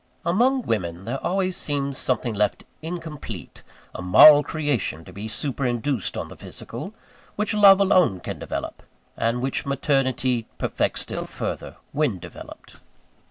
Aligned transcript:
Among 0.25 0.63
women, 0.63 1.05
there 1.05 1.19
always 1.23 1.55
seems 1.55 1.95
something 1.95 2.33
left 2.33 2.63
incomplete 2.81 3.61
a 3.93 4.01
moral 4.01 4.41
creation 4.41 5.05
to 5.05 5.13
be 5.13 5.27
superinduced 5.27 6.17
on 6.19 6.27
the 6.27 6.35
physical 6.35 6.95
which 7.35 7.53
love 7.53 7.79
alone 7.79 8.19
can 8.19 8.39
develop, 8.39 8.81
and 9.15 9.43
which 9.43 9.63
maternity 9.63 10.47
perfects 10.57 11.01
still 11.01 11.27
further, 11.27 11.75
when 11.91 12.17
developed. 12.17 12.77